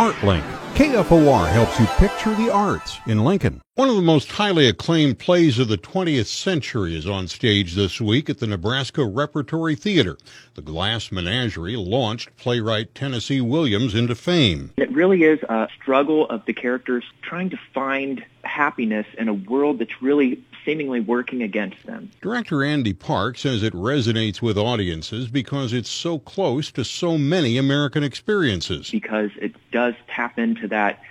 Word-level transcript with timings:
ArtLink. 0.00 0.42
KFOR 0.76 1.46
helps 1.50 1.78
you 1.78 1.84
picture 1.98 2.34
the 2.34 2.50
arts 2.50 2.98
in 3.06 3.22
Lincoln. 3.22 3.60
One 3.74 3.90
of 3.90 3.96
the 3.96 4.00
most 4.00 4.32
highly 4.32 4.66
acclaimed 4.66 5.18
plays 5.18 5.58
of 5.58 5.68
the 5.68 5.76
20th 5.76 6.24
century 6.24 6.96
is 6.96 7.06
on 7.06 7.28
stage 7.28 7.74
this 7.74 8.00
week 8.00 8.30
at 8.30 8.38
the 8.38 8.46
Nebraska 8.46 9.04
Repertory 9.04 9.74
Theater. 9.74 10.16
The 10.54 10.62
Glass 10.62 11.12
Menagerie 11.12 11.76
launched 11.76 12.34
playwright 12.38 12.94
Tennessee 12.94 13.42
Williams 13.42 13.94
into 13.94 14.14
fame. 14.14 14.72
It 14.78 14.90
really 14.90 15.24
is 15.24 15.42
a 15.50 15.68
struggle 15.78 16.26
of 16.30 16.46
the 16.46 16.54
characters 16.54 17.04
trying 17.20 17.50
to 17.50 17.58
find 17.74 18.24
happiness 18.60 19.06
in 19.16 19.26
a 19.26 19.32
world 19.32 19.78
that's 19.78 20.02
really 20.02 20.38
seemingly 20.66 21.00
working 21.00 21.42
against 21.42 21.82
them. 21.86 22.10
Director 22.20 22.62
Andy 22.62 22.92
Park 22.92 23.38
says 23.38 23.62
it 23.62 23.72
resonates 23.72 24.42
with 24.42 24.58
audiences 24.58 25.28
because 25.28 25.72
it's 25.72 25.88
so 25.88 26.18
close 26.18 26.70
to 26.72 26.84
so 26.84 27.16
many 27.16 27.56
American 27.56 28.04
experiences. 28.04 28.90
Because 28.90 29.30
it 29.40 29.54
does 29.72 29.94
tap 30.08 30.38
into 30.38 30.68
that 30.68 31.02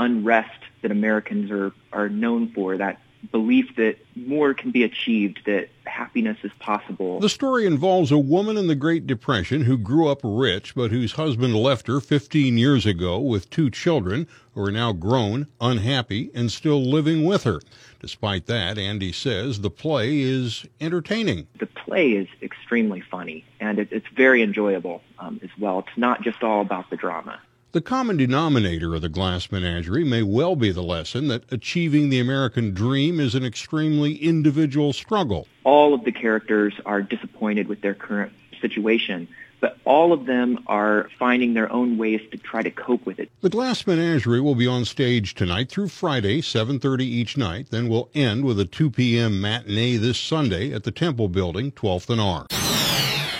unrest 0.00 0.58
that 0.82 0.90
Americans 0.90 1.48
are, 1.52 1.72
are 1.92 2.08
known 2.08 2.48
for, 2.48 2.76
that 2.76 3.00
belief 3.30 3.76
that 3.76 3.98
more 4.16 4.52
can 4.52 4.72
be 4.72 4.82
achieved, 4.82 5.42
that 5.46 5.68
happiness 5.96 6.36
is 6.42 6.52
possible. 6.58 7.20
The 7.20 7.28
story 7.30 7.64
involves 7.64 8.12
a 8.12 8.18
woman 8.18 8.58
in 8.58 8.66
the 8.66 8.74
Great 8.74 9.06
Depression 9.06 9.62
who 9.62 9.78
grew 9.78 10.08
up 10.08 10.20
rich 10.22 10.74
but 10.74 10.90
whose 10.90 11.12
husband 11.12 11.56
left 11.56 11.86
her 11.86 12.00
15 12.00 12.58
years 12.58 12.84
ago 12.84 13.18
with 13.18 13.48
two 13.48 13.70
children 13.70 14.28
who 14.54 14.62
are 14.62 14.70
now 14.70 14.92
grown, 14.92 15.46
unhappy, 15.58 16.30
and 16.34 16.52
still 16.52 16.82
living 16.82 17.24
with 17.24 17.44
her. 17.44 17.60
Despite 18.00 18.44
that, 18.46 18.76
Andy 18.76 19.10
says 19.10 19.62
the 19.62 19.70
play 19.70 20.20
is 20.20 20.66
entertaining. 20.82 21.46
The 21.58 21.66
play 21.66 22.12
is 22.12 22.28
extremely 22.42 23.00
funny 23.00 23.46
and 23.58 23.78
it, 23.78 23.88
it's 23.90 24.08
very 24.14 24.42
enjoyable 24.42 25.00
um, 25.18 25.40
as 25.42 25.50
well. 25.58 25.78
It's 25.78 25.96
not 25.96 26.20
just 26.20 26.42
all 26.42 26.60
about 26.60 26.90
the 26.90 26.96
drama. 26.96 27.40
The 27.76 27.82
common 27.82 28.16
denominator 28.16 28.94
of 28.94 29.02
the 29.02 29.10
Glass 29.10 29.52
Menagerie 29.52 30.02
may 30.02 30.22
well 30.22 30.56
be 30.56 30.70
the 30.70 30.82
lesson 30.82 31.28
that 31.28 31.44
achieving 31.52 32.08
the 32.08 32.18
American 32.18 32.72
dream 32.72 33.20
is 33.20 33.34
an 33.34 33.44
extremely 33.44 34.14
individual 34.14 34.94
struggle. 34.94 35.46
All 35.62 35.92
of 35.92 36.02
the 36.04 36.10
characters 36.10 36.72
are 36.86 37.02
disappointed 37.02 37.68
with 37.68 37.82
their 37.82 37.92
current 37.92 38.32
situation, 38.62 39.28
but 39.60 39.76
all 39.84 40.14
of 40.14 40.24
them 40.24 40.64
are 40.68 41.10
finding 41.18 41.52
their 41.52 41.70
own 41.70 41.98
ways 41.98 42.22
to 42.30 42.38
try 42.38 42.62
to 42.62 42.70
cope 42.70 43.04
with 43.04 43.18
it. 43.18 43.30
The 43.42 43.50
Glass 43.50 43.86
Menagerie 43.86 44.40
will 44.40 44.54
be 44.54 44.66
on 44.66 44.86
stage 44.86 45.34
tonight 45.34 45.68
through 45.68 45.88
Friday, 45.88 46.40
7:30 46.40 47.04
each 47.04 47.36
night, 47.36 47.66
then 47.68 47.90
will 47.90 48.08
end 48.14 48.46
with 48.46 48.58
a 48.58 48.64
2 48.64 48.90
p.m. 48.90 49.38
matinee 49.38 49.98
this 49.98 50.16
Sunday 50.16 50.72
at 50.72 50.84
the 50.84 50.90
Temple 50.90 51.28
Building, 51.28 51.72
12th 51.72 52.08
and 52.08 52.22
R. 52.22 52.46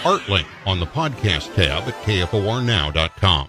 Artlink 0.07 0.47
on 0.67 0.79
the 0.79 0.87
podcast 0.87 1.55
tab 1.55 1.89
at 1.89 1.95
kfornow.com. 2.05 3.45